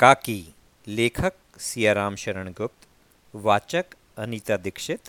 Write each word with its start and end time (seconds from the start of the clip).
काकी, 0.00 0.54
लेखक 0.88 1.32
सियाराम 1.58 2.14
शरण 2.14 2.48
गुप्त 2.48 2.86
वाचक 3.34 3.84
अनीता 4.18 4.56
दीक्षित, 4.56 5.00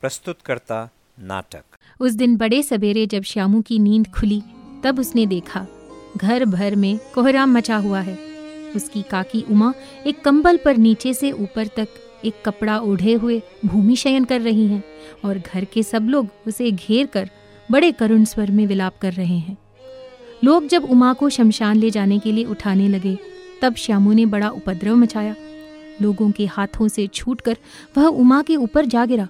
प्रस्तुतकर्ता 0.00 0.90
नाटक। 1.20 1.62
उस 2.00 2.12
दिन 2.12 2.36
बड़े 2.36 2.62
सवेरे 2.62 3.06
जब 3.06 3.22
श्यामू 3.22 3.62
की 3.62 3.78
नींद 3.78 4.06
खुली, 4.08 4.42
तब 4.84 4.98
उसने 5.00 5.26
देखा, 5.26 5.66
घर 6.16 6.44
भर 6.44 6.76
में 6.76 6.98
कोहराम 7.14 7.56
मचा 7.56 7.76
हुआ 7.76 8.00
है। 8.00 8.18
उसकी 8.76 9.02
काकी 9.02 9.44
उमा 9.50 9.72
एक 10.06 10.20
कंबल 10.24 10.56
पर 10.56 10.76
नीचे 10.76 11.14
से 11.14 11.32
ऊपर 11.32 11.66
तक 11.66 11.88
एक 12.24 12.42
कपड़ा 12.44 12.78
ओढ़े 12.78 13.12
हुए 13.12 13.42
भूमि 13.64 13.96
शयन 13.96 14.24
कर 14.24 14.40
रही 14.40 14.66
हैं 14.66 14.82
और 15.24 15.38
घर 15.38 15.64
के 15.64 15.82
सब 15.82 16.02
लोग 16.02 16.28
उसे 16.46 16.70
घेर 16.70 17.06
कर 17.06 17.30
बड़े 17.70 17.92
करुण 17.92 18.24
स्वर 18.24 18.50
में 18.50 18.66
विलाप 18.66 18.98
कर 18.98 19.12
रहे 19.12 19.38
हैं। 19.38 19.56
लोग 20.44 20.66
जब 20.66 20.84
उमा 20.84 21.12
को 21.12 21.28
शमशान 21.28 21.76
ले 21.76 21.90
जाने 21.90 22.18
के 22.18 22.32
लिए 22.32 22.44
उठाने 22.44 22.88
लगे 22.88 23.37
तब 23.62 23.74
श्यामू 23.74 24.12
ने 24.12 24.26
बड़ा 24.26 24.48
उपद्रव 24.48 24.96
मचाया। 24.96 25.36
लोगों 26.02 26.30
के 26.30 26.46
हाथों 26.46 26.88
से 26.88 27.06
छूटकर 27.06 27.56
वह 27.96 28.06
उमा 28.06 28.42
के 28.42 28.56
ऊपर 28.56 28.86
जा 28.86 29.06
गिरा। 29.06 29.28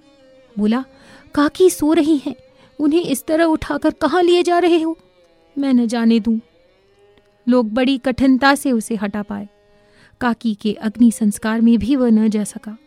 बोला, 0.58 0.84
काकी 1.34 1.70
सो 1.70 1.92
रही 1.92 2.16
हैं। 2.16 2.34
उन्हें 2.80 3.02
इस 3.02 3.26
तरह 3.26 3.44
उठाकर 3.44 3.90
कहाँ 3.90 4.22
लिए 4.22 4.42
जा 4.42 4.58
रहे 4.58 4.82
हो? 4.82 4.98
मैं 5.58 5.74
न 5.74 5.86
जाने 5.86 6.20
दूँ। 6.20 6.40
लोग 7.48 7.72
बड़ी 7.72 7.98
कठिनता 7.98 8.54
से 8.54 8.72
उसे 8.72 8.96
हटा 8.96 9.22
पाए। 9.22 9.48
काकी 10.20 10.54
के 10.54 10.72
अग्नि 10.72 11.12
संस्कार 11.12 11.60
में 11.60 11.78
भी 11.78 11.96
वह 11.96 12.10
न 12.10 12.28
जा 12.28 12.44
सका। 12.44 12.78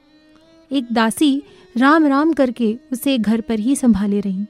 एक 0.71 0.87
दासी 0.91 1.43
राम 1.77 2.05
राम 2.05 2.33
करके 2.33 2.77
उसे 2.91 3.17
घर 3.17 3.41
पर 3.41 3.59
ही 3.59 3.75
संभाले 3.75 4.19
रही। 4.19 4.45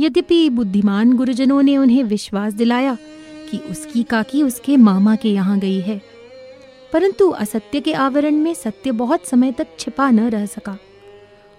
यद्यपि 0.00 0.50
बुद्धिमान 0.50 1.12
गुरुजनों 1.12 1.62
ने 1.62 1.76
उन्हें 1.76 2.04
विश्वास 2.04 2.52
दिलाया 2.52 2.96
कि 3.50 3.58
उसकी 3.70 4.02
काकी 4.02 4.42
उसके 4.42 4.76
मामा 4.76 5.14
के 5.16 5.28
यहाँ 5.28 5.58
गई 5.58 5.80
है। 5.80 6.00
परंतु 6.92 7.28
असत्य 7.30 7.80
के 7.80 7.92
आवरण 7.92 8.34
में 8.34 8.52
सत्य 8.54 8.92
बहुत 8.92 9.26
समय 9.26 9.52
तक 9.52 9.66
छिपा 9.78 10.10
न 10.10 10.28
रह 10.30 10.46
सका। 10.46 10.76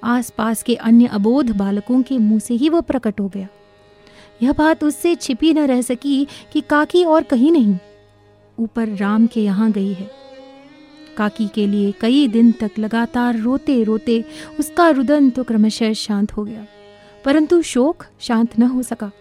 आसपास 0.04 0.64
के 0.64 0.76
अन्य 0.76 1.06
अबोध 1.06 1.50
बालकों 1.58 2.02
के 2.02 2.18
मुँह 2.18 2.40
से 2.40 2.54
ही 2.54 2.70
वो 2.70 2.81
प्रकट 2.81 3.20
हो 3.20 3.28
गया। 3.28 3.48
यह 4.42 4.54
बात 4.54 4.84
उससे 4.84 5.14
छिपी 5.16 5.54
न 5.54 5.66
रह 5.68 5.81
सकी 5.81 6.28
कि 6.54 6.62
काकी 6.62 7.04
और 7.06 7.23
कहीं 7.23 7.52
नहीं, 7.52 7.78
ऊपर 8.58 8.88
राम 8.90 9.28
के 9.28 9.44
यहाँ 9.44 9.72
गई 9.72 9.94
है। 9.94 10.09
काकी 11.18 11.48
के 11.48 11.66
लिए 11.68 11.92
कई 11.92 12.28
दिन 12.28 12.52
तक 12.52 12.80
लगातार 12.80 13.38
रोते 13.38 13.84
रोते 13.84 14.24
उसका 14.59 14.90
रुदन 14.90 15.30
तो 15.30 15.44
क्रमशः 15.44 15.94
शांत 15.94 16.31
हो 16.31 16.44
गया, 16.44 16.66
परंतु 17.26 17.62
शोक 17.64 18.06
शांत 18.20 18.58
न 18.59 18.64
हो 18.64 18.84
सका। 18.84 19.12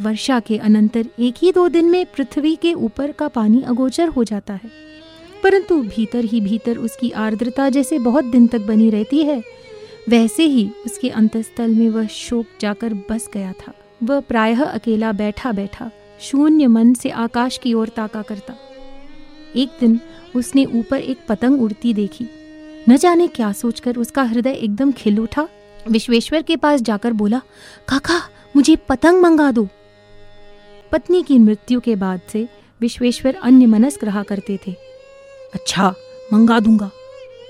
वर्षा 0.00 0.40
के 0.40 0.56
अनंतर 0.58 1.06
एक 1.18 1.34
ही 1.42 1.52
दो 1.52 1.68
दिन 1.68 1.84
में 1.84 2.06
पृथ्वी 2.06 2.56
के 2.56 2.72
ऊपर 2.74 3.12
का 3.12 3.28
पानी 3.28 3.62
अगोचर 3.62 4.08
हो 4.08 4.24
जाता 4.24 4.54
है। 4.54 4.70
परंतु 5.42 5.80
भीतर 5.82 6.24
ही 6.24 6.40
भीतर 6.40 6.76
उसकी 6.76 7.10
आर्द्रता 7.10 7.68
जैसे 7.68 7.98
बहुत 7.98 8.24
दिन 8.24 8.46
तक 8.46 8.58
बनी 8.58 8.90
रहती 8.90 9.22
है, 9.22 9.42
वैसे 10.08 10.44
ही 10.44 10.70
उसके 10.86 11.08
अंतस्थल 11.08 11.70
में 11.70 11.88
वह 11.88 12.06
शोक 12.06 12.46
जाकर 12.60 12.94
बस 12.94 13.28
गया 13.34 13.52
था। 13.52 13.72
वह 14.02 14.20
प्रायः 14.20 14.64
अकेला 14.64 15.12
बैठा 15.12 15.52
बैठा 15.52 15.90
शून्य 16.20 16.66
मन 16.66 16.94
से 16.94 17.10
आकाश 17.10 17.58
की 17.58 17.74
ओर 17.74 17.88
ताका 17.88 18.22
करता। 18.22 18.54
एक 19.56 19.68
दिन 19.80 20.00
उसने 20.36 20.64
ऊपर 20.64 21.00
एक 21.00 21.18
पतंग 21.28 21.62
उड़ती 21.62 21.94
देखी। 21.94 22.26
न 22.88 22.96
जाने 22.96 23.26
क्या 23.26 23.52
सोचकर 23.52 23.96
उसका 23.96 24.22
हृदय 24.22 24.50
एकदम 24.50 24.92
खिल 24.92 25.18
उठा। 25.18 25.48
विश्वेश्वर 25.90 26.42
के 26.42 26.56
पास 26.56 26.80
जाकर 26.80 27.12
बोला, 27.12 27.40
काका, 27.88 28.20
मुझे 28.56 28.76
पतंग 28.76 29.22
मंगा 29.22 29.50
दो। 29.52 29.68
पत्नी 30.92 31.22
की 31.22 31.38
मृत्यु 31.38 31.80
के 31.80 31.96
बाद 31.96 32.20
से 32.32 32.48
विश्वेश्वर 32.80 33.34
अन्य 33.34 33.66
मनस्क 33.66 34.04
रहा 34.04 34.22
करते 34.22 34.58
थे। 34.66 34.72
अच्छा 35.54 35.94
मंगा 36.32 36.60
दूँगा। 36.60 36.90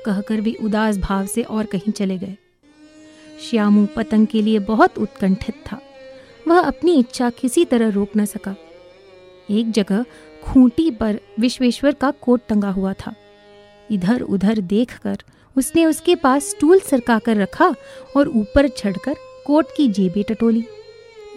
कहकर 0.06 0.40
भी 0.40 0.54
उदास 0.54 0.98
भाव 0.98 1.26
से 1.26 1.42
और 1.42 1.66
कहीं 1.66 1.92
चले 1.92 2.18
गए। 2.18 2.36
श्यामू 3.50 3.86
पतंग 3.96 4.26
के 4.26 4.42
लिए 4.42 4.58
बहुत 4.58 4.98
उत्कंठित 4.98 5.54
था। 5.54 5.80
वह 6.48 6.60
अपनी 6.60 6.98
इच्छा 6.98 7.30
किसी 7.30 7.64
तरह 7.64 7.88
रोक 7.88 8.08
न 8.16 8.24
सका। 8.24 8.56
एक 9.50 9.70
जगह 9.70 10.04
खूंटी 10.44 10.90
पर 10.90 11.20
विश्वेश्वर 11.40 11.92
का 11.92 12.10
कोट 12.10 12.40
टंगा 12.48 12.70
हुआ 12.70 12.92
था। 12.92 13.14
इधर 13.90 14.20
उधर 14.20 14.58
देखकर 14.58 15.18
उसने 15.56 15.86
उसके 15.86 16.14
पास 16.14 16.44
स्टूल 16.44 16.80
सरका 16.80 17.18
कर 17.18 17.36
रखा 17.36 17.74
और 18.16 18.28
ऊपर 18.28 18.68
चढ़कर 18.68 19.16
कोट 19.46 19.66
की 19.76 19.88
जेबें 19.88 20.24
टटोली। 20.24 20.64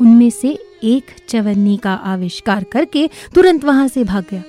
उनमें 0.02 0.30
से 0.30 0.60
एक 0.84 1.06
चवन्नी 1.30 1.78
का 1.78 1.94
आविष्कार 1.94 2.64
करके 2.64 3.10
तुरंत 3.36 3.66
वहाँ 3.66 3.88
से 3.88 4.04
भाग 4.04 4.26
गया। 4.32 4.44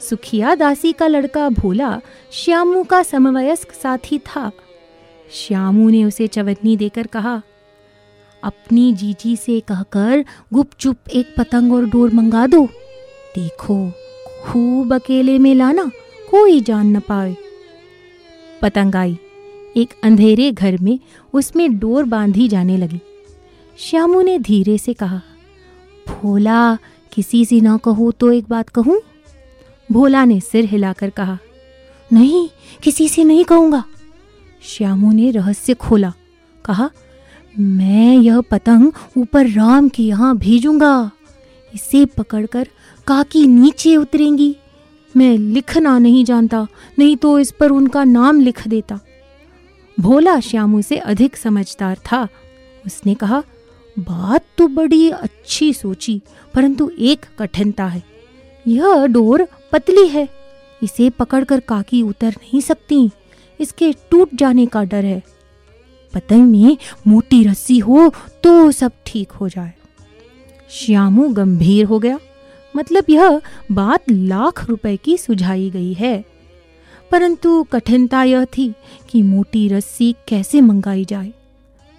सुखिया 0.00 0.54
दासी 0.54 0.92
का 0.92 1.06
लड़का 1.06 1.48
भोला 1.48 2.00
श्यामू 2.32 2.84
का 2.84 3.02
समवयस्क 3.02 3.72
साथी 3.72 4.18
था। 4.18 4.52
श्यामू 5.32 5.88
ने 5.88 6.04
उसे 6.04 6.26
चवन्नी 6.26 6.76
देकर 6.76 7.06
कहा, 7.06 7.42
अपनी 8.44 8.92
जीजी 8.94 9.36
से 9.36 9.60
कहकर 9.60 10.24
गुपचुप 10.52 10.96
एक 11.12 11.34
पतंग 11.38 11.72
और 11.72 11.86
डोर 11.86 12.14
मंगा 12.14 12.46
दो। 12.46 12.66
देखो, 13.34 13.92
खूब 14.44 14.94
अकेले 14.94 15.38
में 15.38 15.54
लाना 15.54 15.90
कोई 16.30 16.60
जान 16.60 16.96
न 16.96 17.00
पाए। 17.00 17.36
पतंग 18.62 18.94
आई। 18.94 19.18
एक 19.76 19.88
अंधेरे 20.02 20.52
घर 20.52 20.78
में 20.78 20.98
उसमें 21.32 21.78
डोर 21.78 22.04
बांधी 22.04 22.48
जाने 22.48 22.76
लगी। 22.76 23.00
श्यामू 23.78 24.20
ने 24.22 24.38
धीरे 24.38 24.76
से 24.78 24.92
कहा, 24.92 25.20
भोला, 26.08 26.76
किसी 27.12 27.44
से 27.44 27.60
ना 27.60 27.76
कहो 27.76 28.10
तो 28.10 28.30
एक 28.32 28.44
बात 28.48 28.68
कहूँ? 28.68 29.00
भोला 29.88 30.24
ने 30.24 30.40
सिर 30.40 30.64
हिलाकर 30.64 31.10
कहा, 31.10 31.38
नहीं, 32.10 32.48
किसी 32.82 33.08
से 33.08 33.24
नहीं 33.24 33.44
कहूँगा. 33.44 33.82
श्यामू 34.62 35.12
ने 35.12 35.30
रहस्य 35.30 35.74
खोला, 35.74 36.12
कहा, 36.64 36.90
मैं 37.54 38.16
यह 38.16 38.40
पतंग 38.40 38.92
ऊपर 39.16 39.48
राम 39.48 39.88
के 39.88 40.02
यहाँ 40.02 40.36
भेजूँगा। 40.36 41.10
इसे 41.74 42.04
पकड़कर 42.06 42.68
काकी 43.06 43.46
नीचे 43.46 43.96
उतरेंगी। 43.96 44.56
मैं 45.14 45.36
लिखना 45.38 45.98
नहीं 45.98 46.24
जानता, 46.24 46.66
नहीं 46.98 47.16
तो 47.16 47.38
इस 47.38 47.50
पर 47.50 47.70
उनका 47.70 48.04
नाम 48.04 48.40
लिख 48.40 48.66
देता। 48.68 48.98
भोला 49.98 50.38
श्यामू 50.40 50.82
से 50.82 50.96
अधिक 50.96 51.36
समझदार 51.36 51.98
था। 52.12 52.26
उसने 52.86 53.14
कहा 53.14 53.42
बात 53.98 54.44
तो 54.58 54.66
बड़ी 54.68 55.10
अच्छी 55.10 55.72
सोची, 55.72 56.20
परंतु 56.54 56.90
एक 56.98 57.26
कठिनता 57.38 57.86
है। 57.86 58.02
यह 58.68 59.06
डोर 59.06 59.48
पतली 59.72 60.06
है। 60.08 60.28
इसे 60.82 61.10
पकड़कर 61.10 61.60
काकी 61.60 62.02
उतर 62.02 62.30
नहीं 62.30 62.60
सकती। 62.60 63.10
इसके 63.60 63.92
टूट 64.10 64.30
जाने 64.34 64.66
का 64.66 64.84
डर 64.84 65.04
है। 65.04 65.22
पतंग 66.14 66.50
में 66.50 66.76
मोटी 67.06 67.44
रस्सी 67.44 67.78
हो 67.78 68.12
तो 68.44 68.70
सब 68.70 68.92
ठीक 69.06 69.32
हो 69.32 69.48
जाए। 69.48 69.72
श्यामू 70.70 71.28
गंभीर 71.28 71.84
हो 71.84 71.98
गया। 71.98 72.18
मतलब 72.76 73.04
यह 73.10 73.40
बात 73.72 74.10
लाख 74.10 74.64
रुपए 74.64 74.96
की 74.96 75.16
सुझाई 75.18 75.70
गई 75.70 75.92
है। 75.92 76.24
परंतु 77.10 77.62
कठिनता 77.62 78.22
यह 78.24 78.44
थी 78.44 78.72
कि 79.10 79.22
मोटी 79.22 79.68
रस्सी 79.68 80.14
कैसे 80.28 80.60
मंगाई 80.60 81.04
जाए। 81.04 81.32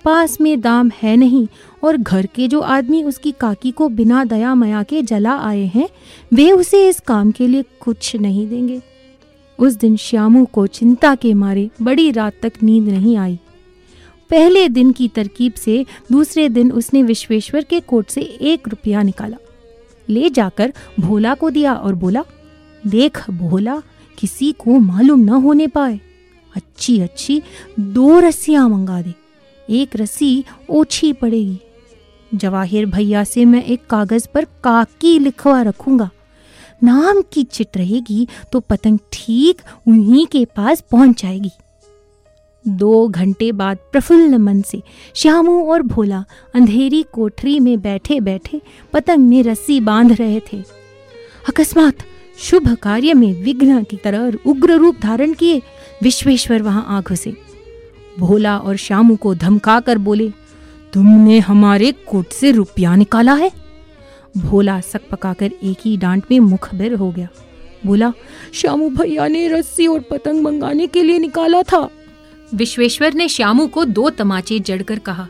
पास 0.06 0.42
में 0.42 0.62
दाम 0.62 0.92
है 1.04 1.16
नहीं 1.16 1.48
और 1.84 1.98
घर 1.98 2.26
के 2.26 2.48
जो 2.48 2.60
आदमी 2.60 3.04
उसकी 3.04 3.32
काकी 3.32 3.72
को 3.72 3.90
बिना 3.90 4.24
दया 4.24 4.56
मया 4.56 4.84
के 4.84 5.02
जला 5.02 5.38
आए 5.38 5.66
हैं, 5.66 5.90
वे 6.34 6.52
उसे 6.52 6.90
इस 6.90 7.00
काम 7.00 7.32
के 7.32 7.48
लिए 7.48 7.64
कुछ 7.80 8.16
नहीं 8.16 8.50
देंगे। 8.50 8.82
उस 9.60 9.74
दिन 9.74 9.96
श्यामू 9.96 10.46
को 10.46 10.68
चिंता 10.68 11.16
के 11.16 11.34
मारे 11.34 11.70
बड़ी 11.82 12.12
रात 12.12 12.34
तक 12.42 12.54
नींद 12.64 12.90
नहीं 12.90 13.18
आई। 13.18 13.40
पहले 14.30 14.70
दिन 14.70 14.92
की 14.92 15.08
तरकीब 15.08 15.54
से 15.54 15.86
दूसरे 16.12 16.50
दिन 16.50 16.72
उसने 16.72 17.04
विश्वेश्वर 17.04 17.64
के 17.64 17.80
कोट 17.80 18.08
से 18.08 18.22
एक 18.22 18.68
रुपया 18.68 19.04
निकाला। 19.04 19.38
ले 20.10 20.30
जाकर 20.30 20.74
भोला 21.00 21.34
को 21.34 21.50
दिया 21.50 21.74
और 21.74 21.96
बोला, 21.96 22.24
देख 22.88 23.30
भोला, 23.30 23.82
किसी 24.18 24.52
को 24.52 24.80
मालूम 24.80 25.20
न 25.20 25.30
होने 25.30 25.68
पाए। 25.68 26.00
अच्छी 26.56 27.00
अच्छी 27.00 27.42
दो 27.80 28.20
रस्सियाँ 28.20 28.70
मंगा 28.70 29.02
दे। 29.02 29.25
एक 29.70 29.96
रस्सी 29.96 30.44
ओछी 30.70 31.12
पड़ेगी। 31.14 31.60
जवाहिर 32.32 32.86
भैया 32.86 33.24
से 33.24 33.46
मैं 33.46 33.64
एक 33.64 33.86
कागज़ 33.88 34.28
पर 34.34 34.46
काकी 34.64 35.18
लिखवा 35.20 35.62
रखूँगा। 35.62 36.10
नाम 36.84 37.22
की 37.34 37.44
चिट 37.44 37.78
रहेगी 37.78 38.28
तो 38.52 38.60
पतंग 38.60 39.00
ठीक 39.14 39.62
उन्हीं 39.88 40.26
के 40.28 40.44
पास 40.46 40.82
पहुँच 40.82 41.22
जाएगी। 41.22 41.52
दो 42.66 43.08
घंटे 43.08 43.52
बाद 43.52 43.78
प्रफुल्ल 43.92 44.38
मन 44.38 44.62
से 44.62 44.82
श्यामू 45.16 45.62
और 45.64 45.82
भोला 45.82 46.24
अंधेरी 46.56 47.04
कोठरी 47.04 47.60
में 47.60 47.80
बैठे 47.82 48.20
बैठे 48.20 48.62
पतंग 48.94 49.28
में 49.30 49.42
रस्सी 49.44 49.80
बाँध 49.80 50.12
रहे 50.12 50.40
थे। 50.40 50.62
अकस्मात 51.50 52.04
शुभ 52.40 52.74
कार्य 52.74 53.14
में 53.14 53.34
विघ्न 53.44 53.84
की 53.84 53.98
तरह 53.98 54.38
उग्र 54.46 54.74
रूप 54.74 55.00
धारण 55.02 55.34
किए। 55.34 55.62
विश्वेश्वर 56.04 56.62
वहाँ 56.62 56.86
आ 56.90 57.02
घुसे। 57.02 57.36
भोला 58.20 58.58
और 58.58 58.76
श्यामू 58.78 59.16
को 59.16 59.34
धमका 59.36 59.80
कर 59.80 59.98
बोले, 59.98 60.30
तुमने 60.94 61.40
हमारे 61.40 61.92
कोट 62.08 62.32
से 62.32 62.52
रुपया 62.52 62.96
निकाला 62.96 63.34
है? 63.34 63.52
भोला 64.38 64.80
सक 64.82 65.10
पकाकर 65.12 65.52
एक 65.64 65.78
ही 65.86 65.96
डांट 65.98 66.24
में 66.32 66.40
मुखबिर 66.40 66.94
हो 66.94 67.12
गया। 67.12 67.28
बोला, 67.86 68.12
श्यामू 68.54 68.90
भैया 68.90 69.28
ने 69.28 69.48
रस्सी 69.48 69.88
और 69.88 70.00
पतंग 70.02 70.42
मंगाने 70.44 70.88
के 70.88 71.04
लिए 71.04 71.20
निकाला 71.20 71.62
था। 71.64 71.90
विश्वेश्वर 72.54 73.14
ने 73.14 73.28
श्यामू 73.28 73.68
को 73.68 73.86
दो 73.86 74.10
तमाचे 74.10 74.60
जड़कर 74.60 75.00
कहा, 75.00 75.28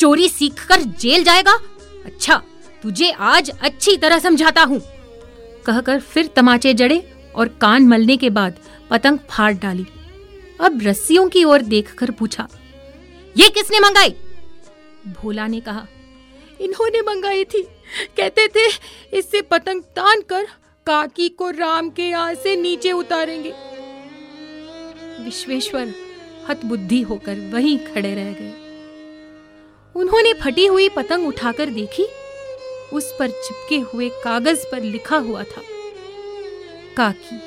चोरी 0.00 0.28
सीख 0.28 0.66
कर 0.66 0.82
जेल 1.00 1.24
जाएगा? 1.24 1.58
अच्छा 2.04 2.40
तुझे 2.82 3.10
आज 3.10 3.50
अच्छी 3.62 3.96
तरह 3.96 4.18
समझाता 4.18 4.62
हूँ। 4.62 4.80
कहकर 5.66 6.00
फिर 6.00 6.30
तमाचे 6.36 6.74
जड़े 6.74 7.02
और 7.34 7.48
कान 7.60 7.86
मलने 7.86 8.16
के 8.16 8.30
बाद 8.30 8.54
पतंग 8.90 9.18
फाड़ 9.30 9.52
डाली। 9.54 9.86
अब 10.60 10.80
रस्सियों 10.82 11.28
की 11.28 11.44
ओर 11.44 11.62
देखकर 11.62 12.10
पूछा, 12.10 12.48
ये 13.36 13.48
किसने 13.48 13.80
मंगाई? 13.80 14.14
भोला 15.12 15.46
ने 15.46 15.60
कहा, 15.60 15.86
इन्होंने 16.60 17.00
मंगाई 17.00 17.44
थी। 17.44 17.62
कहते 18.16 18.46
थे, 18.48 18.66
इससे 19.18 19.40
पतंग 19.42 19.82
तान 19.96 20.20
कर 20.20 20.46
काकी 20.86 21.28
को 21.28 21.50
राम 21.50 21.90
के 21.90 22.02
यहाँ 22.02 22.34
से 22.34 22.56
नीचे 22.56 22.92
उतारेंगे। 22.92 23.52
विश्वेश्वर 25.24 25.92
हतबुद्धि 26.48 27.00
होकर 27.02 27.38
वहीं 27.52 27.78
खड़े 27.86 28.14
रह 28.14 28.32
गए। 28.32 28.52
उन्होंने 29.94 30.32
फटी 30.34 30.66
हुई 30.66 30.88
पतंग 30.88 31.26
उठाकर 31.28 31.70
देखी, 31.70 32.06
उस 32.92 33.12
पर 33.18 33.30
चिपके 33.30 33.78
हुए 33.86 34.08
कागज़ 34.24 34.64
पर 34.72 34.82
लिखा 34.82 35.16
हुआ 35.18 35.42
था, 35.42 35.62
काकी 36.96 37.38